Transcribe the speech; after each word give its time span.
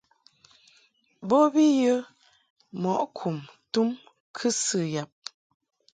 Bo 1.27 1.37
bi 1.53 1.65
yə 1.81 1.93
mɔʼ 2.81 3.01
kum 3.17 3.37
tum 3.71 3.89
kɨsɨ 4.37 4.79
yab. 4.93 5.11